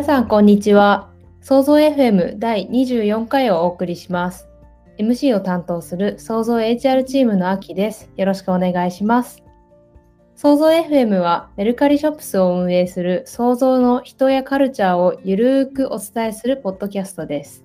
[0.00, 1.10] 皆さん、こんにちは。
[1.42, 4.48] 創造 FM 第24回をお送りします。
[4.98, 8.08] MC を担当する創造 HR チームの秋です。
[8.16, 9.42] よろしくお願いします。
[10.36, 17.62] 創造 FM はメルカリショップスを運営する創造の人やカルチャーをゆるーくお伝えするポッドキャストです。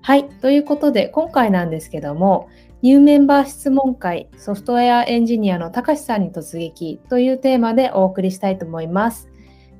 [0.00, 0.28] はい。
[0.28, 2.48] ということで、今回なんですけども、
[2.82, 9.31] ニューメンバー質問会ソフトウェアエンジニアのたかしさんに突撃というテーマでお送りしたいと思います。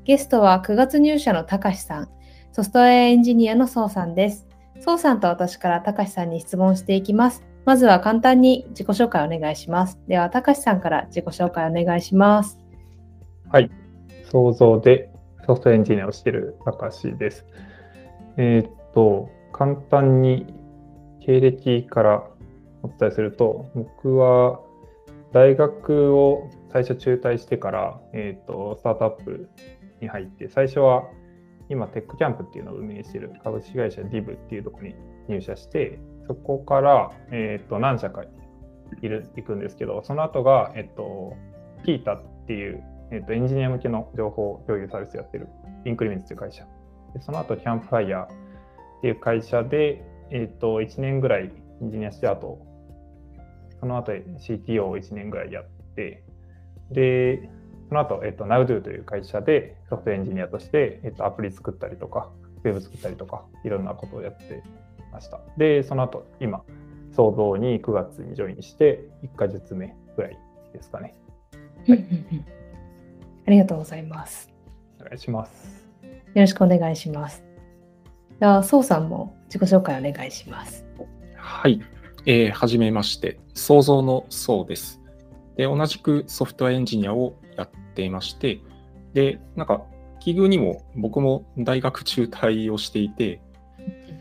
[0.04, 2.08] ゲストは9月入社のたかしさん、
[2.50, 4.48] ソフトウェアエンジニアのそうさんです。
[4.80, 7.44] そうさんと私からたかしさんに質問していきます。
[7.64, 10.00] まずは簡単に自己紹介お願いします。
[10.08, 12.58] では、たかしさんから自己紹介お願いします。
[13.48, 13.70] はい。
[14.28, 15.12] 想像で
[15.46, 17.46] ソフトエンジニアをしている高橋です。
[18.36, 20.52] えーっと、簡単に
[21.20, 22.24] 経歴から
[22.82, 24.58] お伝えすると、僕は
[25.32, 29.48] 大学を最初中退してから、えーっと、スタートアップ
[30.02, 31.04] に入って、最初は
[31.68, 34.94] 今、テックキャンプっていうのを運営している株式会社 DIV っていうところに
[35.28, 38.22] 入社して、そこから、えーと何社か
[39.00, 41.34] いる行くんですけど、その後が、えっと、
[41.84, 45.48] キータっていう、えっと、エンジニア向けの情報共有サービスやってる
[45.86, 46.64] インクリメントという会社。
[47.14, 48.28] でその後、キャンプファイヤーっ
[49.02, 52.58] ていう会社で、えっと、1年ぐらいエンジニアして、あと、
[53.80, 55.64] その後 CTO を1年ぐらいやっ
[55.96, 56.24] て、
[56.90, 57.50] で、
[57.92, 62.30] その後、えっと、NowDo という会社でソフトエンジニアとして、えっと、アプリ作ったりとか、
[62.64, 64.62] ウェブ作ったりとか、いろんなことをやって
[65.12, 65.40] ました。
[65.58, 66.62] で、その後、今、
[67.14, 70.38] 創造に9月にジョインして、1ヶ月目ぐらい
[70.72, 71.14] ですかね。
[71.86, 72.04] はい
[73.46, 74.48] ありがとうございます。
[74.98, 75.84] お願いします。
[76.02, 77.44] よろしくお願いします。
[78.40, 80.86] では、そうさんも自己紹介お願いします。
[81.36, 81.82] はい。
[82.24, 85.02] えーはじめまして、創造のそうです。
[85.56, 88.60] で、同じくソフトウェアエンジニアをやっていまして、
[89.12, 89.82] で、なんか、
[90.20, 93.40] 奇遇にも僕も大学中退をしていて、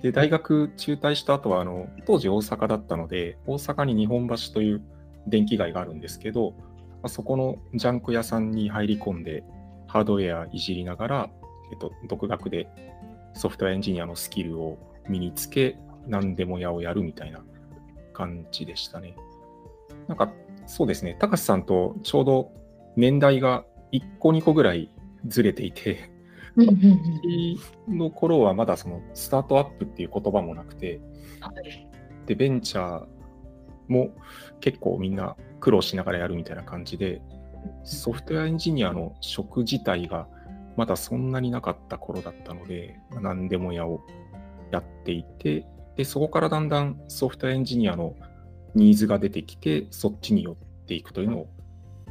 [0.02, 4.82] で、大学中退した後は、あの、当時大阪だったので、大阪に日本橋という
[5.28, 6.64] 電気街があるんですけど、ま
[7.04, 9.44] あそこのジャンク屋さんに入り込んで、
[9.88, 11.30] ハードウェアいじりながら、
[11.72, 12.68] えっと、独学で
[13.34, 14.78] ソフトウェアエンジニアのスキルを
[15.08, 15.78] 身につけ、
[16.08, 17.44] 何でも屋をやるみたいな
[18.14, 19.16] 感じでしたね。
[20.08, 20.32] なんか、
[20.66, 22.52] そうですね、高橋さんとちょうど
[22.96, 24.90] 年代が1個2個ぐらい
[25.28, 26.10] ずれていて、
[26.56, 27.58] うんうんうん。
[27.88, 31.00] 私の頃はまだそのスタートアップっていう言葉もなくて、
[31.40, 31.88] はい。
[32.26, 33.06] で、ベンチャー
[33.88, 34.10] も
[34.60, 37.22] 結構みんな苦労しながらやるみたいな感じで、
[37.84, 40.28] ソフトウェアエンジニアの職自体が
[40.78, 44.02] まだそんなになかった頃だったので、まあ何でも屋を
[44.72, 45.66] やっていて、
[45.96, 48.16] で、そこからだんだんソフトウェアエンジニアの
[48.74, 50.56] ニーズが出てきて、そっちに寄っ
[50.88, 51.50] ていくというのを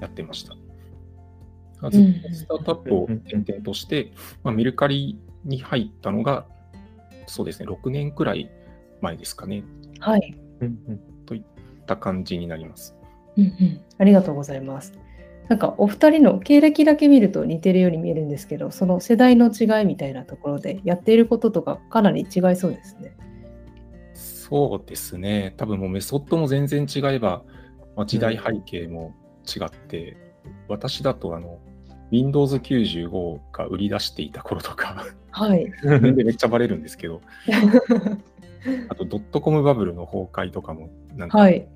[0.00, 0.54] やってました。
[1.88, 6.46] ずっとスタートアップを転々として、まあ、メルカリに入ったのが、
[7.26, 8.50] そうですね、6年くらい
[9.00, 9.64] 前ですかね、
[9.98, 10.36] はい。
[10.60, 11.42] うんうんといっ
[11.86, 12.96] た感じになります。
[13.36, 14.92] うんうん、ありがとうございます。
[15.48, 23.16] なんかお二人の経歴だけ見ると似てるように見えるんですけど、その世代の違いみたいなところでやっていることとかかなり違いそうですね。
[24.14, 27.44] そうですね、多分もうメソッドも全然違えば、
[27.96, 29.14] まあ、時代背景も
[29.46, 30.16] 違って、
[30.68, 31.58] 私だとあの
[32.10, 35.72] Windows 95が売り出していた頃とか、はい。
[35.82, 37.20] 全然めっちゃバレるんですけど、
[38.88, 41.66] あとドットコムバブルの崩壊とかもなんかはい。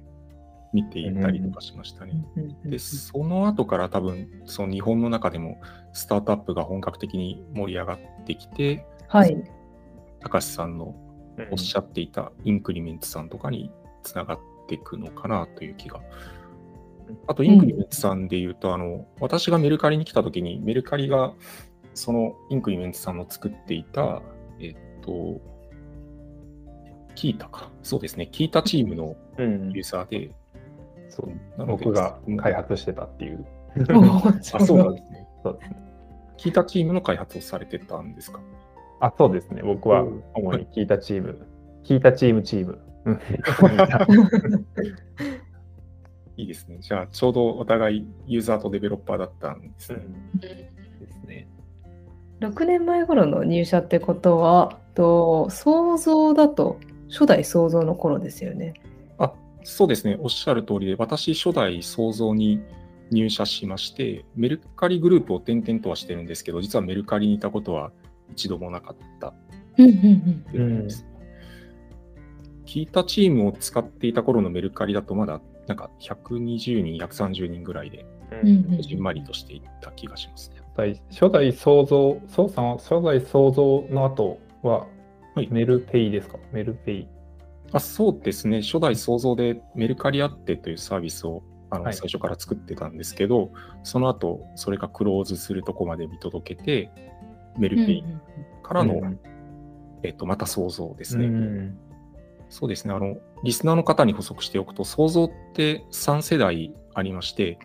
[0.73, 2.13] 見ていたりとかしましたね。
[2.37, 5.61] うんうんで、その後から多分、その日本の中でも
[5.93, 9.37] スタートアップが本格的に盛り上がってきて、はい。
[10.21, 10.97] 高橋さんの
[11.53, 13.71] おっしゃっていたインクリメントさんとかに
[14.03, 16.01] つながっていくのかなという気が。
[17.27, 21.33] あと、インクリメントさんで言うと、あの、私がメルカリに来た時に、メルカリが
[21.95, 24.23] そのインクリメントさんの作っていた、
[24.61, 25.41] えっと、
[27.15, 27.71] キータか。
[27.83, 28.29] そうですね。
[28.31, 30.31] キータチームのうんユーザーで、
[31.09, 31.29] そう
[31.59, 33.47] なので僕が開発してたっていう。
[33.77, 35.29] あ、そうなんですね。
[35.43, 35.77] そうですね
[36.37, 38.41] キータチームの開発をされてたんですか？
[39.01, 39.63] あ、そうですね。
[39.63, 41.47] 僕はうん主に聞いたチーム、
[41.85, 42.81] 聞いたチームチーム。
[46.37, 46.79] うんいいですね。
[46.81, 50.01] じゃあ、ちょうどお互いユーザーとデベロッパーだったんですね。
[50.41, 50.73] で
[51.09, 51.49] すね。
[52.41, 56.79] 6年前頃の入社ってことは、と想像だと
[57.09, 58.75] 初代想像の頃ですよね。
[59.19, 59.33] あ、
[59.63, 60.17] そうですね。
[60.21, 62.61] おっしゃる通りで、私、初代創造に
[63.11, 67.93] 入社しまして、メルカリグループを転々とはしてるんですけど、実はメルカリにいたことは
[68.33, 69.35] 一度もなかった
[69.79, 71.09] うんうんということですね。
[72.67, 78.05] 聞いたチームを使っていた頃のメルカリだと、まだなんか120人、130人ぐらいで、
[78.81, 80.57] じんまりとしていった気がしますね。
[80.77, 84.87] 代、初代創造、そうさんは初代創造の後は、
[85.35, 85.49] はい。
[85.51, 86.39] メルペイですか？
[86.53, 87.09] メルペイ。
[87.73, 91.95] あそうですね、初代創造でメルカリアッテというサービスをあのはい。
[91.95, 93.51] 最初から作ってたんですけど、
[93.83, 96.91] その後それがクローズするとこまで見届けて、
[97.59, 98.05] メルペイ
[98.63, 99.19] からの、うん
[100.03, 101.27] えっとまた創造ですね。
[101.27, 101.79] うん
[102.55, 107.59] そうですね、あの、リスナーの方に補足しておくと、創造って3世代ありまして、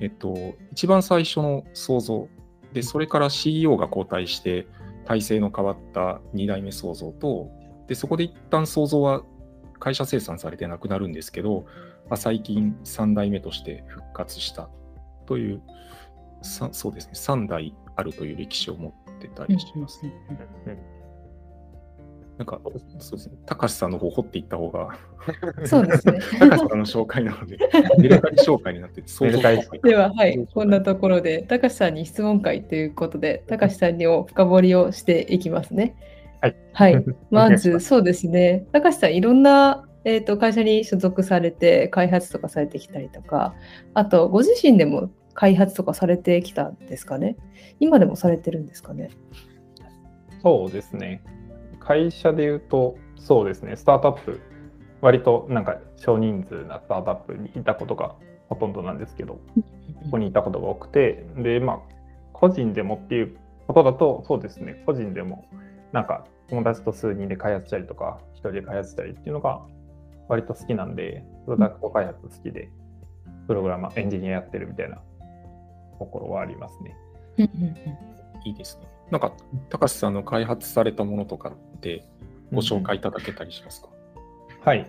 [0.00, 2.28] えっと、一番最初の創造、
[2.72, 4.68] で、それから CEO が交代して、
[5.04, 7.50] 体制の変わった2代目創造と、
[7.88, 9.24] で、そこで一旦創造は
[9.80, 11.66] 会社生産されてなくなるんですけど、
[12.08, 14.70] まあ、最近3代目として復活した
[15.26, 15.60] という、
[16.42, 20.02] そうですね、3代あるという歴史を持ってたりします。
[22.40, 22.58] なんか、
[23.00, 24.96] そうですね、高橋さんの方掘っていった方が、
[25.66, 26.20] そうですね。
[26.38, 27.58] 高橋さんの紹介なので、
[28.00, 35.94] メルカリ紹介になってて、想像メルカリ深いでは、はい、こんなところで、高橋さんに質問会ということで、高橋さんにを深掘りをしていきますね。
[36.40, 36.56] はい。
[36.72, 37.04] はい。
[37.30, 38.64] まず、そうですね。
[38.72, 43.54] 高橋さん、いろんな、えー、と会社に所属されて、開発とかされてきたりとか、
[43.92, 47.36] あと、ご自身でも開発とかされてきたんですかね？
[47.80, 49.10] 今でもされてるんですかね？
[50.42, 51.22] そうですね。
[51.90, 54.40] 会社で言うと、そうですね、スタートアップ、
[55.00, 58.14] 割となんか少人数なスタートアップにいたことが
[58.48, 59.40] ほとんどなんですけど、
[60.04, 61.78] ここにいたことが多くて、で、まあ、
[62.32, 65.46] 個人でもっていうことだと、そうですね、個人でも、
[65.90, 69.60] なんか友達と数人で開発したりとか、一人で開発したりっていうのが
[70.28, 72.70] 割と好きなんで、プロダクト開発好きで、
[73.48, 75.02] プログラマー、エンジニアやってるみたいな
[75.98, 76.96] ところはありますね。
[78.44, 78.99] いいですね。
[79.10, 79.32] なんか、
[79.68, 82.04] 高橋さんの開発されたものとかって
[82.52, 83.88] ご紹介いただけたりしますか、
[84.64, 84.86] はい、も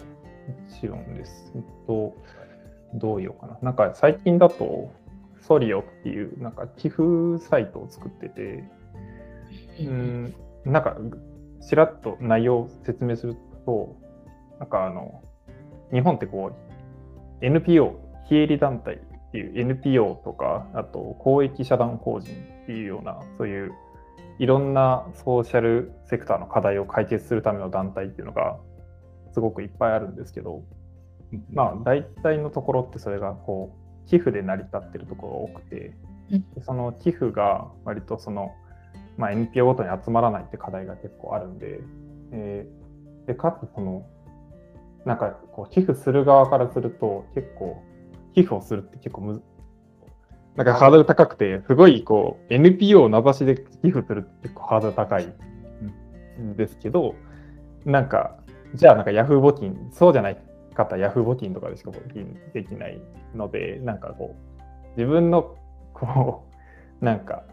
[0.79, 1.51] ちろんです。
[1.55, 2.15] えっと、
[2.93, 3.57] どう言おうかな。
[3.61, 4.91] なんか最近だと、
[5.41, 7.03] ソリオっていうなんか寄付
[7.39, 8.63] サイトを作ってて、
[9.79, 10.35] うん、
[10.65, 10.97] なんか
[11.67, 13.35] ちらっと内容を説明する
[13.65, 13.95] と、
[14.59, 15.23] なんかあの、
[15.91, 16.51] 日本ってこ
[17.41, 18.99] う、NPO、非営利団体っ
[19.31, 22.31] ていう NPO とか、あと公益社団法人
[22.63, 23.73] っていうような、そういう
[24.41, 28.57] いろんなソーシャルセクターの課題を解決するための団体っていうのが
[29.33, 30.63] すごくいっぱいあるんですけど、
[31.53, 35.93] まあ大体のところってそれがこう寄付で成り立ってるところが多くて
[36.65, 38.51] その寄付が割とその、
[39.17, 41.79] まあ、NPO ごとに集まらないって課題が結構あるんで、
[42.31, 42.81] えー
[43.27, 44.05] でかつその
[45.05, 47.81] なんかこう寄付する側からすると結構
[48.33, 49.41] 寄付をするって結構
[50.55, 55.25] なんかハードル高くて、すごいこう NPO を名指しで寄付するって結構ハードル高い
[56.39, 57.15] んですけど、
[57.85, 58.37] なんか、
[58.75, 60.37] じゃあなんか Yahoo 募金、そうじゃない
[60.75, 63.01] 方 Yahoo 募金とかでしか募金できない
[63.33, 65.55] ので、なんかこう、自分の
[65.93, 66.45] こ
[67.01, 67.43] う、なんか、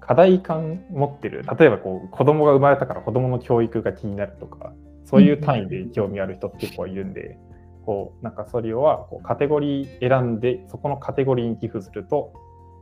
[0.00, 4.72] 課題感持ってる、例えばこう子供が生まれたから子供の教育が気になるとか、
[5.04, 7.38] そういう単位で興味ある人って結構いるんで、
[7.84, 12.32] こうなんかソリオはこうカテゴリー選んで、そこのカテゴリーに寄付すると、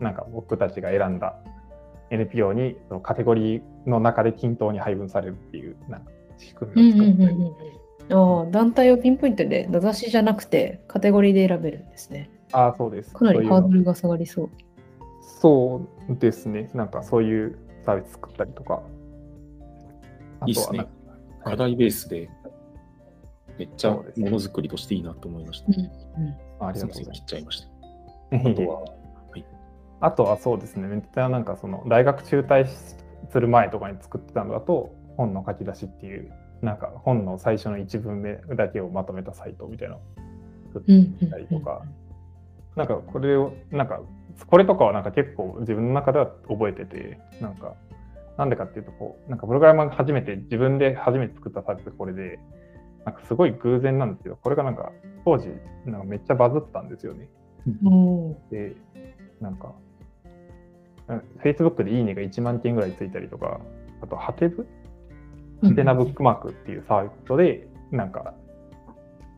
[0.00, 1.36] なんか僕たちが選んだ
[2.10, 7.72] NPO にそのカテゴリーの中で均等に配分されるっていうなんか仕組みを作ってる。
[8.10, 12.30] ああ団体をピンポイントで名指しじゃなくてカテゴリーで選べるんですね。
[12.52, 13.12] ああ、そうです。
[13.12, 14.50] かなりハードルが下がりそう。
[15.20, 16.70] そうですね。
[16.74, 18.82] なんかそういうサービス作ったりとか。
[20.40, 20.86] あいいっすね
[21.44, 22.28] 課題ベースで、
[23.58, 24.30] めっちゃもそうですね。
[24.30, 25.66] のづくりとしていいなと思いました。
[26.60, 27.20] あありがとうございます。
[27.20, 27.68] 切っちゃいました。
[27.68, 28.84] ああとは、
[30.00, 32.96] あとはそうですね、めっちゃなんかその大学中退す
[33.40, 40.02] る前とかに作ってたのだと、本の書き出しっていう、なんか本の最初の一文目だけをまとめたサイトみたいなのを
[40.72, 41.82] 作ってたりとか、
[42.76, 44.00] なんかこれを、なんか、
[44.46, 47.74] これとかはなんか結構自分の中では覚えてて、なんか、
[48.36, 52.38] なんでかっていうと、こう、なんかプログラマーが初めて、自分で初めて作ったサービスがこれで、
[53.08, 54.92] なんかすごい偶然なんですけど、これがなんか
[55.24, 55.48] 当時、
[55.86, 57.30] なんかめっちゃバズったんですよね。
[58.50, 58.76] で、
[59.40, 59.72] なんか、
[61.08, 63.60] うん Facebook でいいねが1万件ぐらいついたりとか、
[64.02, 64.66] あと、ハテブ？
[65.62, 68.34] ハテナブックマークっていうサービスで、なんか、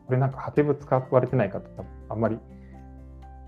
[0.07, 1.61] これなんかハテブ使われてない方、
[2.09, 2.37] あんまり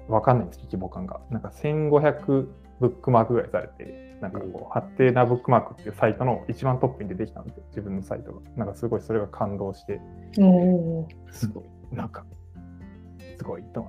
[0.07, 1.19] わかんないんです規模感が。
[1.31, 2.47] なんか1500
[2.83, 8.41] ブックマークぐらいされて、なんかこう、ハテナブックマークっていうサイトの一番トップに出てきたんですよ、自分のサイトが。
[8.57, 10.01] なんかすごいそれが感動して、
[11.31, 11.63] すごい、
[11.95, 12.25] なんか、
[13.37, 13.87] すごいと。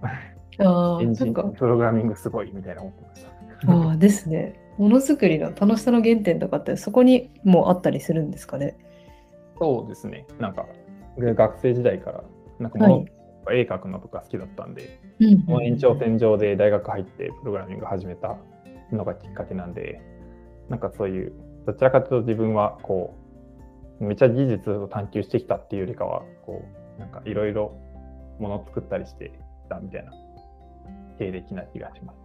[0.59, 3.73] あエンジン、プログラミングすごいみたいな思ってました。
[3.73, 4.55] あーですね。
[4.79, 8.77] ものづくりの楽しさの原点とかってそこにもあったりするんですかね。
[9.59, 10.27] そうですね。
[10.39, 10.67] なんか、
[11.19, 12.25] 学生時代から、
[12.61, 13.07] なんかはいも
[13.47, 18.37] の、絵描くのとか好きだったんで、うんその延長線上で大学入ってプログラミング始めた
[18.93, 20.01] のがきっかけなんで、
[20.69, 21.33] なんかそういう、
[21.67, 23.15] どちらかというと自分はこ
[24.01, 26.65] う、めちゃ技術を探求してきたっていうよりかは、こ
[26.97, 27.77] う、なんかいろいろ
[28.39, 29.33] ものを作ったりして
[29.69, 30.13] たみたいな
[31.19, 32.19] 経歴な気がします。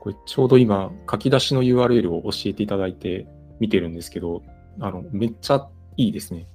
[0.00, 3.26] これちょうど今、書き出しの URL を教えていただいて
[3.60, 4.42] 見てるんですけど、
[4.80, 6.48] あの、めっちゃいいですね。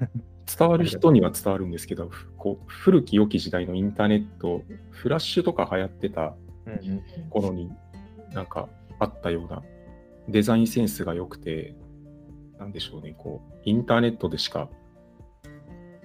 [0.58, 6.43] 伝わる人には伝わるんですけど、ふこう古き良き時代のインターネット、フラッシュとか流行ってたうん
[7.30, 7.70] 頃に
[8.32, 8.68] なんか
[8.98, 9.62] あったような
[10.28, 11.74] デザインセンスが良くて、
[12.58, 14.68] なんでしょうね、こう、インターネットでしか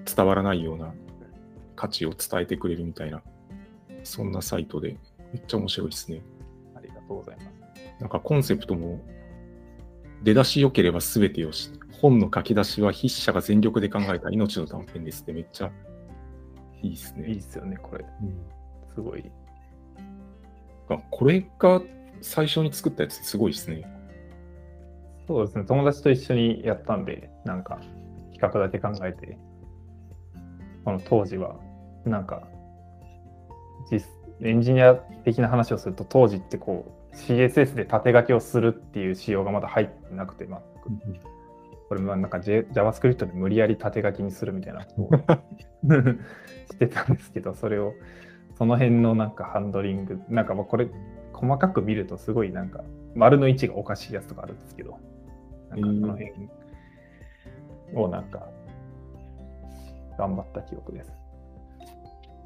[0.06, 0.94] 伝わらないような
[1.76, 3.22] 価値を伝えてくれるみたいな、
[4.04, 4.98] そんなサイトで、
[5.34, 6.22] めっちゃ面白いですね。
[6.76, 7.50] ありがとうございます。
[8.00, 9.00] なんかコンセプトも、
[10.24, 15.72] 出だし良ければ全てよし、本の書き出しは筆者が全力で考えた命の短編ですってめっちゃ
[16.82, 17.30] いいですね。
[17.30, 18.06] いいですよね、これ。
[18.96, 19.32] すごい。
[20.96, 21.82] あこれが
[22.22, 23.84] 最初に作ったやつすごいですね。
[25.28, 27.80] そうですね、友達と一緒にやったんで、なんか
[28.34, 29.38] 企画だけ考えて、
[30.84, 31.56] この当時は、
[32.04, 32.48] なんか、
[33.92, 34.04] 実
[34.42, 40.62] エンジニア的な話をすると、当時ってこう、CSS で縦書きをするっていう仕様がまだ入ってなくて、全く。
[41.90, 45.90] これもなんか J- JavaScript で無理やり縦書きにするみたいなことを
[46.72, 47.94] してたんですけど、それを、
[48.60, 50.90] その辺のなんかハンドリング、なんかまあこれ、
[51.32, 52.84] 細かく見るとすごいなんか、
[53.16, 55.00] 丸の位置がおかしいやつとかあるんですけど、
[55.70, 56.34] なんかその辺
[57.96, 58.50] をなんか、
[60.18, 61.12] 頑張った記憶です。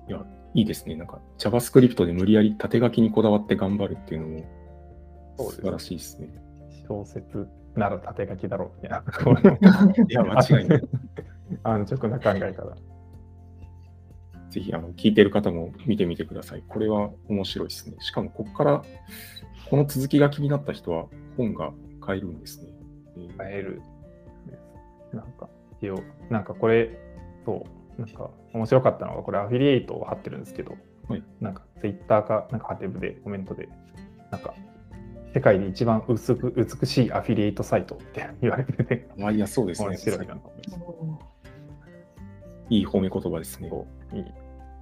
[0.08, 0.96] いや、いいですね。
[0.96, 6.28] なんか JavaScript で無理やり縦書きにこだわって頑張るっていうのも素晴らしいですね。
[6.88, 9.02] 小説なら縦書きだろうみたい
[9.60, 10.82] な いや、間違いない。
[11.64, 12.93] 安直な考え方。
[14.54, 16.64] ぜひあの聞いてる方も見てみてください。
[16.68, 17.96] これは面白いですね。
[18.00, 18.84] しかもここから
[19.70, 21.08] この続きが気になった人は
[21.38, 22.70] 本が買えるんですね。
[23.18, 23.82] えー変える。
[25.12, 25.48] なんか、
[25.80, 27.00] 一応、なんかこれ、
[27.46, 27.66] そ
[27.98, 30.76] う、なんか面白かったのが、これアフィリエイトを貼ってるんですけど、
[31.08, 33.70] はいなんかツイッターか、なんかハテブでコメントで、
[34.32, 34.54] なんか、
[35.34, 39.90] 世界で一番薄く美しいアフィリエイトサイトって 言われてて、まあ、いや、そうですね。
[39.90, 41.34] 面白いなと思います。
[42.70, 43.70] いい褒め言葉ですね。
[44.14, 44.26] いい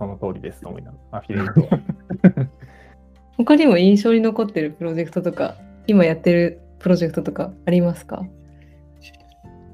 [0.01, 2.47] その通りですと思いながら、 アフィリエイト。
[3.37, 5.55] 他にも印象に残ってるプロジェクトとか、
[5.85, 8.25] 今やってるプロジェクトとかありますか？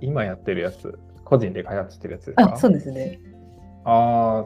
[0.02, 2.54] 今やってるやつ、個人で開発してるやつですか？
[2.54, 3.20] あ、そうですね。
[3.86, 4.46] あ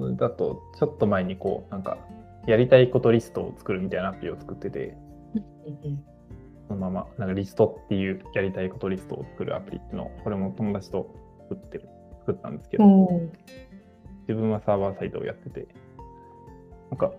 [0.00, 1.98] あ、だと、ちょっと前にこう、なんか、
[2.46, 4.96] やりたいことリストを作るみたいなアプリを作ってて、
[6.68, 11.12] そのまま、なんかリストっていうやりたいことリストを作るアプリっていうのを、これも友達と
[11.48, 11.88] 作ってる、
[12.20, 12.84] 作ったんですけど、
[14.28, 15.68] 自分はサーバーサイトをやってて、
[16.90, 17.12] なんか、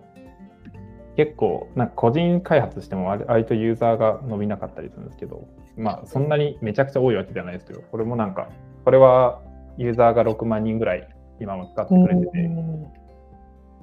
[1.16, 8.48] 結構、なんか個人開発しても割割とユーザーが伸びなかったりするんですけど、まあ、そんなにめちゃくちゃ多いわけじゃないですけど、これもなんか、
[8.84, 9.40] これは
[9.76, 11.08] ユーザーが6万人ぐらい
[11.40, 12.50] 今も使ってくれてて、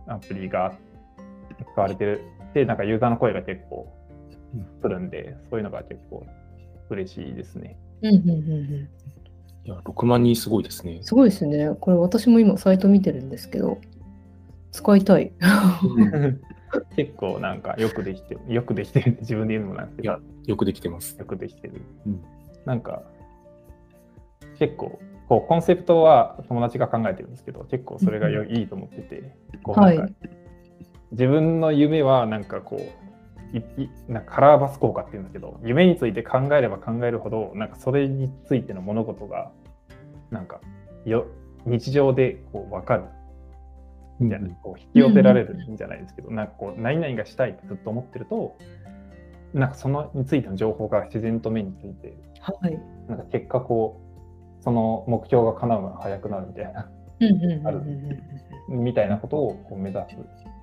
[0.08, 0.76] アプリが
[1.74, 2.22] 使われてる。
[2.54, 3.92] で、なんかユーザーの声が結構
[4.82, 6.26] 来るんで、そういうのが結構
[6.90, 7.78] 嬉しいですね。
[8.02, 8.90] うんうんうんうん
[9.66, 11.00] いや、6万人すごいですね。
[11.02, 11.72] すごいですね。
[11.80, 13.80] これ私も今サイト見てるんですけど、
[14.72, 15.32] 使いたい。
[16.96, 21.18] 結構なんかよくできてる、よくできてるって自分で言うのもなんですけどいや、よくできてます。
[21.18, 21.82] よくできてる。
[22.06, 22.22] うん
[22.66, 23.04] なんか、
[24.58, 30.16] 結構、こう、コンセプトは友達が考えてるんですけど、結構それがよいいと思ってて、こうなんか、はい
[31.12, 33.05] 自分の夢はなんかこう、
[34.08, 39.52] なんかカラーバス効果っていうんですけど、夢について考えれば考えるほど、なんかそれについての物事が、
[40.32, 40.60] なんか
[41.06, 41.28] よ
[41.66, 43.04] 日常でこう分かる
[44.20, 48.56] みたいな、こう引き寄せられるんじゃないですけど、なんかこう、何々がしたいってずっと思ってると、
[49.54, 52.80] なんかそのについての情報が自然と目について、はい。
[53.08, 54.02] なんか結果こ
[54.60, 57.78] う、その目標が叶うのが早くなるみたいな、うんうんうんある
[58.70, 60.18] うんみたいなことをこう目指す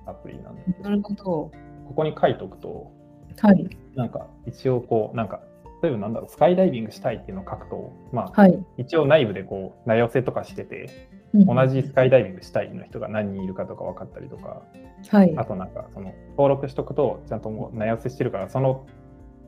[0.05, 1.51] アプリなんですけどな、るほど。
[1.93, 2.91] ここに書いとくと、
[3.39, 3.69] はい。
[3.95, 5.41] なんか一応こう、なんか、
[5.81, 8.65] 例えばなんだろう、スカイダイビングしたいっていうのを書くと、まあ、はい。
[8.77, 10.89] 一応内部でこう、名寄せとかしてて、
[11.33, 14.63] 同じスカイダイビングしたいの人が何人いるかとか分かったりとか、
[15.09, 15.33] はい。
[15.37, 18.87] あとなんかその登録しとくと、ちゃんともう名寄せしてるから、その、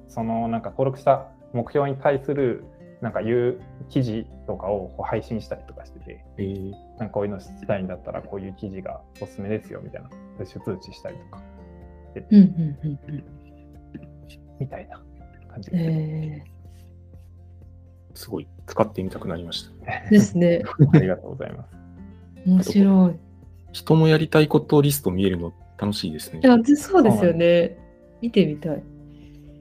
[0.07, 2.65] そのなんか登録した目標に対する
[3.01, 11.41] なんかいう記事とかをこう配信したりとかしてて、えーなんかこういうのしたいんだったらこういう記事がおすすめですよみたいな、プッシュ通知したりとか、
[12.29, 13.23] うんうんうんうん。
[14.59, 15.01] みたいな
[15.49, 15.77] 感じで。
[15.77, 16.43] え
[18.13, 20.07] すごい使ってみたくなりました。
[20.07, 20.61] ー、ですね。
[20.93, 21.75] ありがとうございます。
[22.45, 23.13] 面白い。
[23.73, 26.47] 人のやりたいことリスト見えるの楽しいですねい。
[26.47, 27.77] や、そうですよね。
[28.21, 28.83] 見てみたい。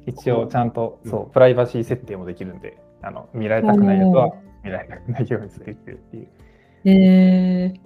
[0.07, 4.33] 一応ちゃんと、うんそう、プライバシー設定もできるんで、あの見られたくないやつは
[4.63, 6.29] 見られたくないようにするっていう。
[6.85, 7.79] えー、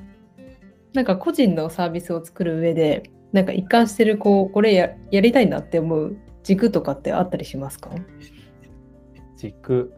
[0.92, 7.90] なんか個人のサービスを作る上で、なんか一貫してる、こう、これややりたいなって思う軸とかってあったりしますか？
[9.37, 9.92] 軸、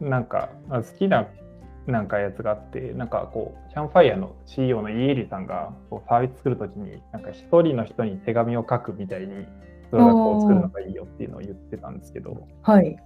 [0.00, 1.28] なんかあ好きな
[1.86, 9.46] なんかやつがあって、なんかこう、キャンファイヤーの CEO のイエリさんがこうサービス作るときに、なんか一人の人に手紙を書くみたいに、
[9.90, 12.96] プロダクトを作るのがいいよっていうのを言ってたんですけど、はい。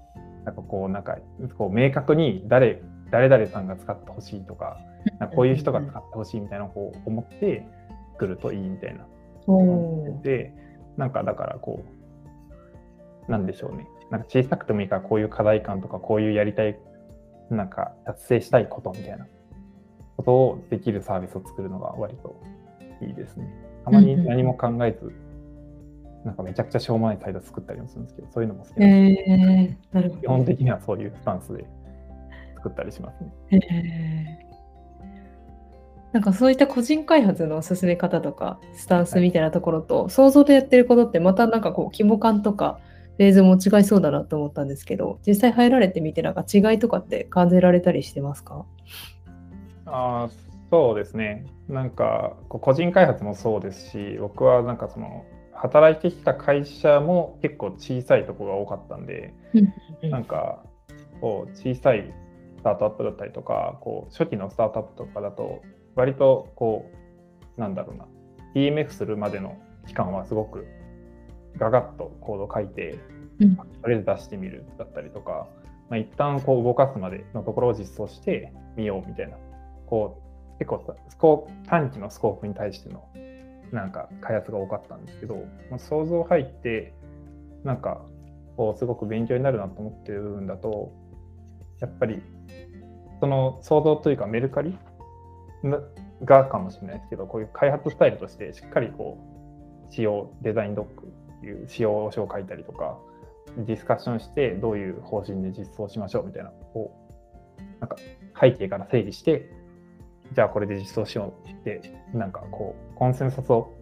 [0.45, 1.19] なんかこう、なんか
[1.59, 4.77] こう明確に誰誰々さんが使ってほしいとか、
[5.19, 7.67] なんかこういう人が使ってほしいみたいなのをこう思って
[8.13, 9.07] 作るといいみたいな
[9.47, 10.53] おーで、
[10.97, 11.85] なんかだからこ
[13.29, 13.89] う、なんでしょうね。
[14.11, 16.79] なんか小さくてもいいからこういう課題感とかこういうやりたい、
[17.51, 19.27] なんか達成したいことみたいな
[20.17, 22.41] ことをできるサービスを作るのが割と
[23.03, 23.53] いいですね。
[23.85, 25.13] たまに何も考えず、
[26.25, 28.97] なんかめちゃくちゃしょうもないサイト作ったりもするんですけど、そういうのも好きなんで
[29.29, 30.21] えー、なるほど。
[30.23, 31.65] 基本的にはそういうスタンスで
[32.57, 33.33] 作ったりしますね。
[33.53, 34.46] えー
[36.17, 42.81] なんかそういった個人開発の進め方とかスタンスみたいなところと、想像でやってることってまたなんかこう規模感とか
[43.19, 48.65] フェーズも違いそうだなと思ったんですけど実際入られてみてなんか違いとかって感じられたりしてますか？
[49.85, 51.45] あーそうですね。
[51.69, 59.35] なんかこう個人開発もそうですし、僕はなんかその働いてきた会社も結構小さいところが多かったんで、
[60.03, 60.63] なんか
[61.21, 62.11] こう小さい
[62.57, 65.61] スタートアップだったりとか、こう初期のスタートアップとかだと、
[65.97, 66.91] 割とこ
[67.57, 68.07] う、なんだろうな、
[68.55, 70.67] DMF するまでの期間はすごく
[71.59, 72.99] ガガッとコード書いて、
[73.41, 73.57] うん。
[73.57, 75.49] とりあえず出してみるだったりとか、
[75.91, 79.37] まあ、一旦こう動かすまでのところを実装してみようみたいな、
[79.87, 83.09] こう結構スコ短期のスコープに対しての
[83.73, 85.37] なんか開発が多かったんですけど、
[85.71, 86.95] まあ、想像入って、
[87.65, 88.03] なんか
[88.57, 90.93] こうすごく勉強になるなと思ってる部分だと、
[91.81, 92.23] やっぱり
[93.21, 94.79] その想像というかメルカリな
[96.25, 99.19] がかもしれないですけど、こういう開発スタイルとしてしっかりこ
[99.91, 101.05] う仕様デザインドック
[101.39, 102.99] っていう仕様書を書いたりとか、
[103.59, 106.93] ディスカッションしてどういう方針で実装しましょうみたいな、こ
[107.59, 107.97] うなんか
[108.41, 109.51] 背景から整理して、
[110.33, 111.81] じゃあこれで実装しようって、
[112.13, 113.73] なんかこうコンセンサスを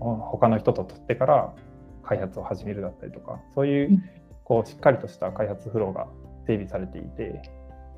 [0.00, 1.54] 他の人と取ってから
[2.02, 4.02] 開発を始めるだったりとか、そういう
[4.44, 6.08] こうしっかりとした開発フローが
[6.46, 7.42] 整備されていて、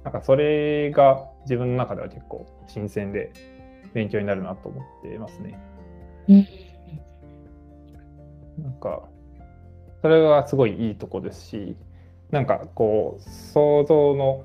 [0.08, 3.30] なんかそれが自分の中では結構新鮮で
[3.92, 5.60] 勉強になるなと思ってますね。
[6.28, 6.46] うん。
[8.64, 9.02] なんか、
[10.00, 11.76] それがすごいいいとこですし、
[12.30, 14.44] なんかこう、想像の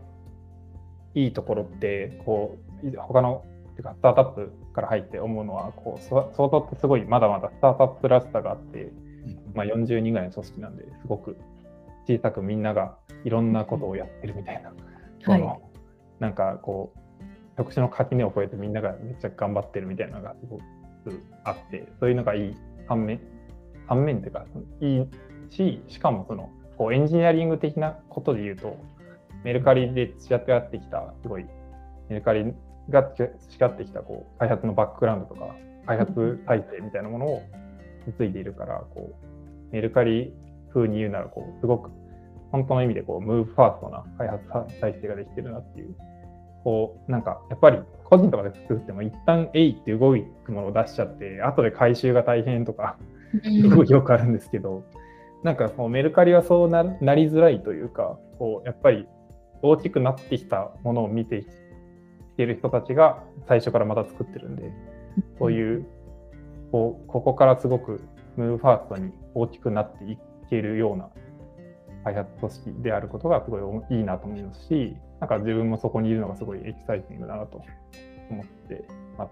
[1.16, 3.46] いいところって、こう、他の、
[3.78, 8.92] てかスタートアップから入って思うのは、こう、そ想像ってすごいまだまだスタートアップらしさがあって、
[9.56, 11.38] まあ、40人ぐらいの組織なんで、すごく
[12.06, 14.74] 小さくみんながいろんなことをやってるみたいな、
[15.24, 15.62] その
[16.20, 17.24] なんかこう、
[17.58, 20.64] 特殊の垣根を越えてみんながめっちゃ頑張ってるみたいなのがすごく
[21.44, 22.56] あって、そういうのがいい
[22.88, 23.20] 反面、
[23.88, 24.46] 反面っていうか、
[24.82, 25.08] いい
[25.50, 28.78] し、しかもその、こうエンジニアリング的なことで言うと、
[29.44, 31.46] メルカリで培ってきた、すごい、
[32.10, 32.54] メルカリ
[32.90, 35.56] が培ってきたこう開発のバックグラウンドとか、
[35.86, 37.42] 開発体制みたいなものを
[38.08, 40.34] 引き継いでいるから、こうメルカリ
[40.74, 41.92] 風に言うなら、こうすごく
[42.54, 45.96] 本当の意味でこうムーブファーストな開発体制ができてるなっていう、
[46.64, 52.98] こうなんかやっぱり個人とかで作っても一旦えいって動くものを出しちゃって、後で回収が大変とか、
[53.44, 54.84] すごいよくあるんですけど、
[55.42, 59.08] なんかこうメルカリはそうななりづらいというか、こうやっぱり
[59.64, 61.48] 大きくなってきたものを見てき
[62.38, 64.72] てる人たちが最初からまた作ってるんで、
[65.40, 65.88] こういう、
[66.72, 68.00] こうここからすごく
[68.38, 70.20] move fast に大きくなってい
[70.52, 71.10] けるような
[72.04, 77.62] 開発組織であることがすごいいいなと思いますし、なんか自分もそこにいるのがすごいエキサイティングだなと
[78.30, 78.86] 思って
[79.18, 79.30] ます。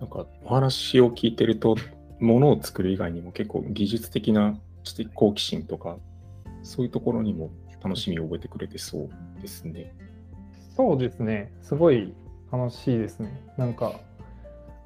[0.00, 1.76] なんかお話を聞いてると、
[2.20, 5.98] ものを作る以外にも結構技術的な知的好奇心とか、
[6.62, 7.50] そういうところにも
[7.82, 9.94] 楽しみを覚えてくれてそうですね。
[10.76, 12.14] そうですね、すごい
[12.50, 13.42] 楽しいですね。
[13.56, 13.92] なんか、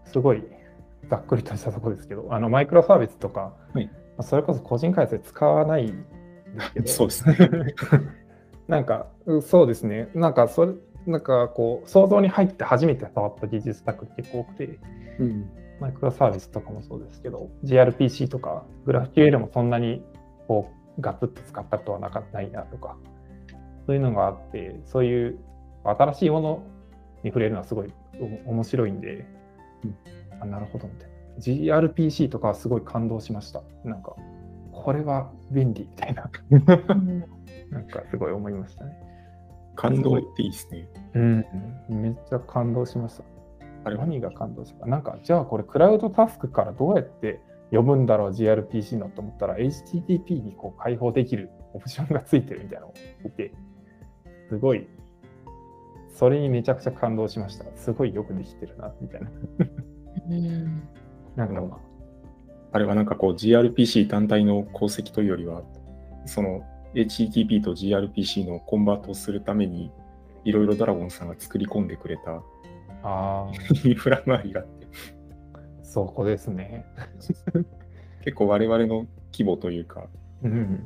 [0.07, 0.43] すごい
[1.09, 5.93] ざっくりとしたところですけど、あのマイクロサービスとか、はいまあそれこそ個人開発で使わない
[6.75, 7.37] けど、 そうですね。
[8.69, 10.73] なんか、うそうですね、なんか、それ、
[11.07, 14.79] なんかこう、想像に入って初めて触った技術スタックって結構多くて、
[15.19, 15.51] うん。
[15.81, 20.03] マイクロサービスとかもそうですけど、gRPC とか、グラフ QL もそんなに
[20.49, 22.97] こうガツッと使ったことはなかったないなとか、
[23.87, 25.39] そういうのがあって、そういう
[25.85, 26.63] 新しいもの
[27.23, 27.93] に触れるのはすごい
[28.47, 29.25] お面白いんで、
[29.85, 29.97] うん。
[30.41, 31.18] あなるほどみたいな。
[31.39, 33.63] gRPC とかはすごい感動しました。
[33.85, 34.15] なんか、
[34.73, 37.25] これは便利みたいな、うん
[37.71, 38.97] なんかすごい思いましたね。
[39.77, 40.89] 感動っていいですね。
[41.15, 41.45] うん、
[41.89, 43.25] めっちゃ感動しました。
[43.85, 44.87] あれ何が感動したか。
[44.87, 53.53] なんか、じゃあこれクラウドタスクからどうやって読むんだろう gRPC のと思ったら HTTP にこう開放できるオプションがついてるみたいなのを見て、
[54.49, 54.89] すごい、
[56.15, 57.65] それにめちゃくちゃ感動しました。
[57.77, 59.31] すごいよくできてるな、みたいな。
[61.47, 61.79] うんなんかまあ、
[62.73, 65.63] あれはなんかこう gRPC 単体の功績というよりは、
[66.27, 66.63] その
[66.95, 69.91] HTTP と gRPC のコンバートをするために、
[70.45, 72.43] いろいろドラゴンさんが作り込んでくれた
[73.03, 73.53] ああ、
[73.85, 74.87] イ ンフラ周りがあって、
[75.83, 76.85] そこですね。
[78.23, 80.09] 結構我々の規模というか、
[80.43, 80.85] うん。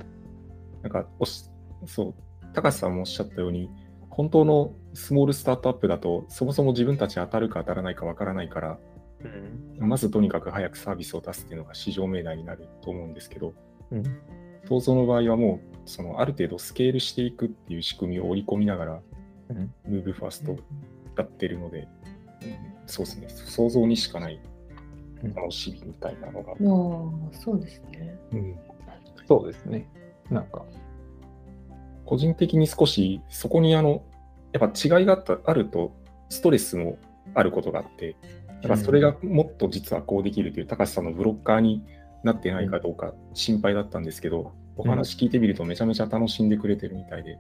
[0.83, 1.51] なんかおし、
[1.87, 2.15] そう、
[2.53, 3.71] 高橋さんもおっしゃったように、
[4.11, 8.79] 本当のスモールスタートアップだと、そもそも自分たち当たるか当たらないかわからないから、
[9.81, 9.89] うん。
[9.89, 13.55] まずとにかく早くサービスを出すっていうのが市場命題になると思うんですけど、
[13.91, 14.03] うん。
[14.69, 19.03] 想像の場合はもう、そのある程度スケールしていくっていう仕組みを織り込みながら、
[19.51, 20.57] うんムーブファースト
[21.17, 21.89] やってるので、
[22.43, 22.57] うん
[22.87, 24.41] そうですね、想像にしかない
[25.23, 28.19] うん楽しみみたいなのが、ああ、そうですね。
[28.33, 28.57] うん
[29.27, 29.89] そうですね。
[30.31, 30.65] なんか、
[32.05, 34.03] 個人的に少しそこにあの、
[34.53, 35.93] やっぱ違いがあったあると、
[36.29, 36.99] ストレスも
[37.35, 38.17] あることがあって、
[38.63, 41.85] だからそれがもっと実はこうできるという、高橋さんのブロッカーに
[42.23, 47.39] なってないかどうか心配だったんですけど、お話聞いてみるとめちゃめちゃ楽しんでくれてるみたいで、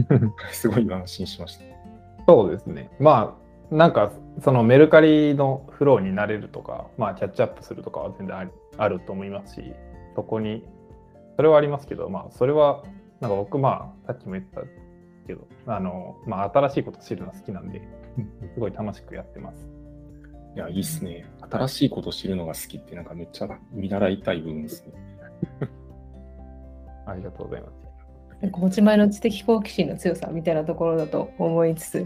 [0.50, 1.64] すごい安心しました。
[2.26, 2.90] そうですね。
[2.98, 3.36] ま
[3.70, 9.74] あ、なんか、そのメルカリのフローになれるとか、まあ、キャッチアップするとかは全然あると思いますし、
[10.14, 10.64] そこに、
[11.36, 12.82] それはありますけど、まあ、それは、
[13.20, 14.62] なんか僕、まあ、さっきも言った
[15.26, 17.82] けど、あの、まあ、新しいこと知るの好きなんで、
[18.54, 19.81] すごい楽しくやってます。
[20.54, 21.26] いや、いいっすね。
[21.50, 24.92] 新しいこと知るのが好きって、なんかめっちゃ見習いたい部分ですね。
[27.06, 27.82] ありがとうございます。
[28.42, 32.04] なんか持ち前の知的好奇心の強さみたいなところだと思いつつ、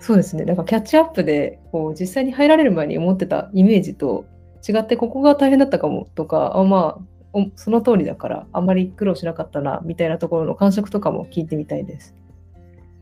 [0.00, 4.26] そうですね、なんかキャッチアップでこう実際に入られる前に思ってたイメージと
[4.68, 12.16] 違って、ここが大変だったかもとか、あまあ、おその通りだから、あまり苦労しなかったなみたいなところの感触とかも聞いてみたいです。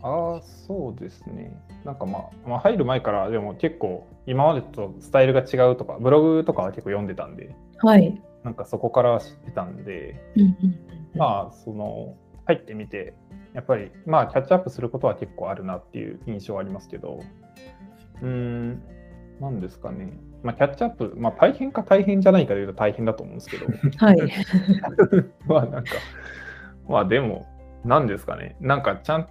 [0.04, 1.58] ああ、そうですね。
[1.82, 8.22] なんかまあ、まあ、入る前からでも結構今までとスタイルが違うとか、ブログとかは結構読んでたんで、はい。
[8.44, 10.58] なんかそこから知ってたんで、うんうん
[11.14, 13.14] まあ、その、入ってみて、
[13.54, 17.20] やっぱり、まあ、キャッチアップすることは結構あるなっていう印象はありますけど、
[18.20, 18.82] うーん、
[19.40, 20.12] なんですかね。
[20.42, 24.16] まあ、キャッチアップ、まあ、大変か大変じゃないかというと大変だと思うんですけど、はい。
[25.48, 25.92] まあ、なんか、
[26.86, 27.46] まあ、でも、
[27.84, 28.56] なんですかね。
[28.60, 29.28] なんか、ちゃん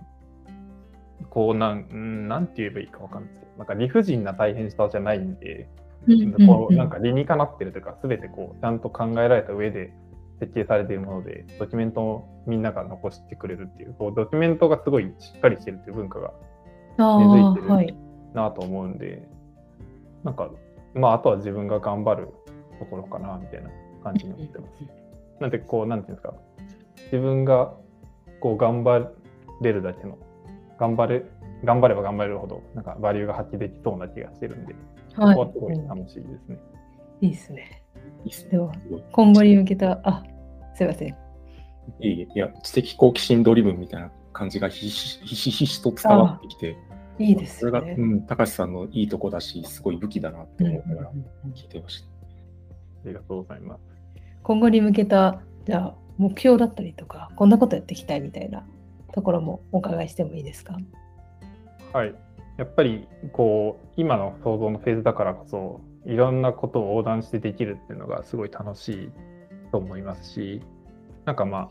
[1.29, 5.69] こうなん、うんなんて言えばいいかわかんないですけど、なんか理不尽な大変さじゃないんで、
[6.45, 9.93] こうなんか理にかなってるというか、すべてこうちゃんと考えられた上で
[10.39, 16.33] 設計されているもので、ドキュメントをみんなが残してくれるっていう、こうドキュメントがすごいしっかりしてるっていう文化が
[16.97, 17.25] あ根
[17.61, 17.97] 付いてる。
[18.33, 19.27] なと思うんで、
[20.23, 20.49] なんか、
[20.93, 22.29] まあ、あとは自分が頑張る
[22.79, 23.69] ところかな、みたいな
[24.03, 24.71] 感じに思ってます。
[25.39, 26.33] なんで、こう、なんていうんですか、
[27.05, 27.73] 自分が
[28.39, 29.07] こう頑張
[29.61, 30.17] れるだけの、
[30.83, 31.23] 頑張れ、
[31.63, 34.75] 頑張れば頑張れるほど、なんかバリューが発揮できそうな気がしてるんで、
[35.15, 35.87] そこははすごいい。
[35.87, 36.59] 楽しいですね。
[37.21, 37.83] いいですね。
[38.25, 38.73] いいっすねでは、
[39.13, 40.23] 今後に向けた、あ、
[40.75, 41.07] すいません。
[41.09, 41.15] い
[42.01, 46.75] えいえいや、知的好奇心ドリブンみたいな感じがひしひしひしと伝わってきて、
[47.17, 47.95] いいですそれが、ね。
[47.97, 51.11] うん、高橋さんのいいとこだし、すごい武器だなって思いながら
[51.55, 52.07] 聞いてました。
[53.05, 53.81] ありがとうございます。
[54.43, 58.65] 今後に向けた、じゃあ、目標だったりとか、こんなことやっていきたいみたいな
[59.13, 60.77] ところもお伺いしてもいいですか？
[61.93, 62.15] はい。
[62.57, 69.11] やっぱり、こう、今の想像のフェーズだからこそ、いろんなことを横断してできるっていうのがすごい楽しい
[69.71, 70.61] と思いますし、
[71.25, 71.69] なんかまあ、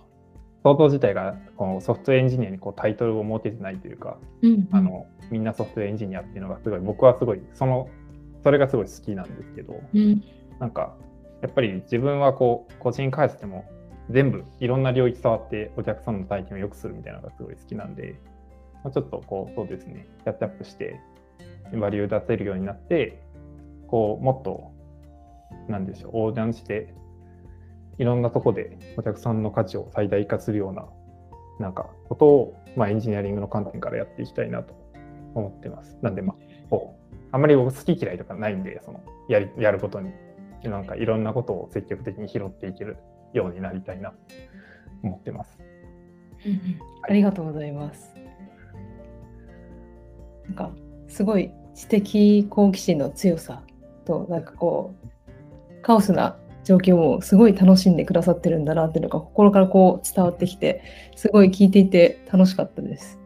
[0.64, 4.68] 想像自体がこのソフトウェアエンジニアにこうタイトルを設けてないというか、うん。
[4.70, 7.88] あのみんなソフトウェアエンジニアっていうのがすごい僕はすごいその
[8.44, 10.22] それがすごい好きなんですけどうん。
[10.60, 10.94] なんか
[11.42, 13.64] やっぱり自分はこう個人開発でも
[14.10, 18.20] 全部いろんな領域触ってお客さんの体験を良くするみたいなのがすごい好きなんで、
[18.84, 21.00] まあ、ちょっとこうそうですねキャッチアップして
[21.74, 23.22] バリュー出せるようになって
[23.86, 24.72] こうもっと
[25.68, 26.94] なんでしょう横断して
[27.98, 30.86] いろんなとこでお客さんの価値を最大化するような
[31.60, 34.74] なんかことを、まあ、エンジニアリングの観点からやっていきたいなと
[35.34, 35.96] 思ってます。
[36.02, 36.36] なんで、まあ、
[36.70, 40.12] こうあんまり僕好き嫌いとかないんで、そのやりやることに、
[40.64, 42.98] なんかいろんなことを積極的に拾っていける
[43.32, 44.16] ようになりたいなと
[45.02, 45.58] 思ってます。
[46.44, 46.58] うんうん
[47.04, 48.14] ありがとうございます。
[50.44, 50.70] なんか
[51.08, 53.62] すごい知的好奇心の強さ
[54.04, 60.82] となんかこうカオスな状況もすごい楽しんでくださってるんだなっていうのが心からこう伝わってきて、
[61.16, 63.18] すごい聞いていて楽しかったです。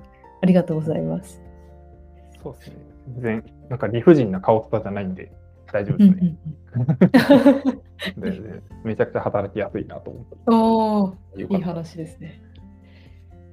[0.43, 1.43] ありがとうございます。
[2.43, 2.77] そうですね。
[3.15, 5.31] 全然、なんか理不尽な顔とかじゃないんで、
[5.77, 6.27] 大丈夫うんです
[8.17, 8.31] うんね。
[8.31, 10.37] ででめちゃくちゃ働きやすいなと思って。
[10.47, 11.63] うん、おーいい。
[11.63, 12.41] 話ですね。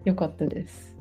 [0.05, 0.97] よかったです。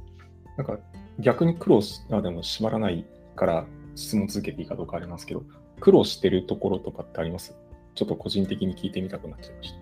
[0.57, 0.79] なんか
[1.19, 3.05] 逆に苦労し、あでも縛らない
[3.37, 5.45] から質問続けていいかどうかありますけど、
[5.81, 7.55] 苦労してるところとかってあります？
[7.95, 9.73] ちょっと個人的に聞いてみたくなっちゃいまし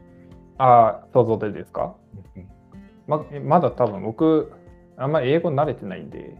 [0.59, 0.64] た。
[0.64, 1.94] ああ、想像でですか？
[2.37, 2.48] うん
[3.07, 4.53] ままだ多分僕、
[4.96, 6.37] あんまり英語慣れてないんで、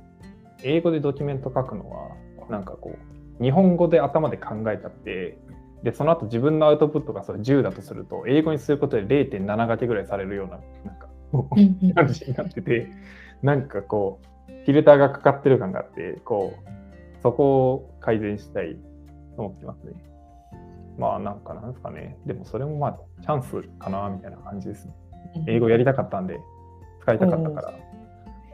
[0.63, 2.11] 英語でドキュメント書くのは、
[2.49, 2.99] なんかこう、
[3.41, 5.39] 日本語で頭で考えちゃって、
[5.83, 11.09] で、その後自分のアウトプットがそれ10だとすると、英語にすることで0.7掛けぐらいされるような、なんか、
[11.95, 12.89] 感じになってて、
[13.43, 18.77] なんかこう、フィルターがかかってる感があって、こう、そこを改善したい
[19.37, 19.93] と思ってますね。
[20.99, 22.19] まあなんかなんですかね。
[22.27, 24.95] でもそれもまあチャンスかなみたいな感じですね。
[25.47, 26.39] 英語やりたかったんで、
[27.01, 27.75] 使いたかったから、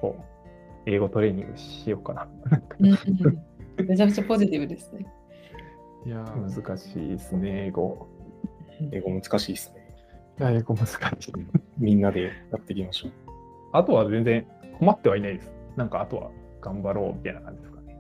[0.01, 0.23] こう、
[0.87, 2.29] 英語トレーニングしようかな。
[3.85, 5.07] めちゃくちゃポジティブですね。
[6.05, 8.07] いやー、難しいですね、英語。
[8.93, 9.95] 英語難しいですね。
[10.39, 11.33] いや、英語難しい。
[11.79, 13.13] みんなでやっていきましょう。
[13.73, 14.47] あとは全然
[14.79, 15.51] 困ってはいないです。
[15.77, 17.99] なんかあとは頑張ろうみたいな感じですかね。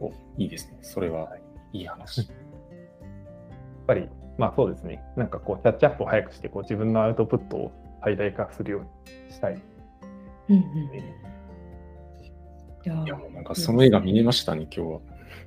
[0.00, 0.78] おいいですね。
[0.82, 1.36] それは
[1.72, 2.18] いい話。
[2.18, 2.28] やっ
[3.86, 5.02] ぱり、まあそうですね。
[5.16, 8.80] なんかこう、キャッチアップを早くして、こう自分のアウトプットを最大化するよう
[9.26, 9.60] にしたい。
[10.48, 11.39] うんうん
[12.84, 15.00] いやいや、もうなんかその映画見れましたね、今日は。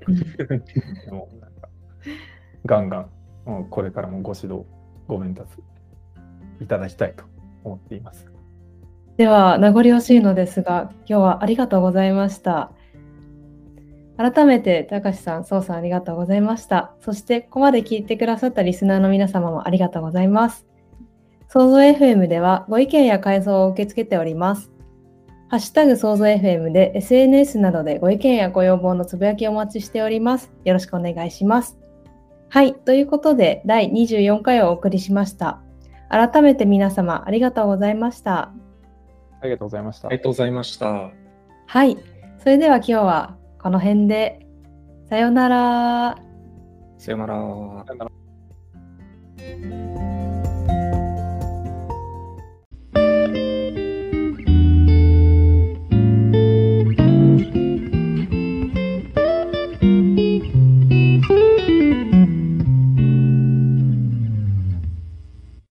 [0.08, 0.19] うん。
[0.19, 1.69] でもなんか
[2.65, 3.10] ガンガン、
[3.46, 4.65] うんこれからもご指導、
[5.08, 5.50] ご鞭達
[6.62, 7.26] いただきたいと
[7.63, 8.28] 思っています。
[9.17, 12.72] では名残惜しいのですが今日はありがとうございました。
[14.15, 16.93] 改めてたかしさんそうさんありがとうございました。
[17.02, 20.67] そしてここまで聞いてくださったリスナーの皆様もありがとうございます。
[21.54, 24.72] 創造 FM ではご意見や感想を受け付けております
[25.54, 31.78] ハッシュタグ創造 FM で SNS などでご意見やご要望のつぶやきをお待ちしておりますよろしくお願いします
[32.50, 35.62] はいということで第24回をお送りしました
[36.10, 38.52] 改めて皆様ありがとうございました
[39.42, 40.08] ありがとうございました。
[40.08, 41.12] ありがとうございました。
[41.68, 41.98] はい。
[42.39, 44.48] それでは今日はこの辺で。
[45.10, 46.18] さようなら。
[46.98, 47.86] さよなら。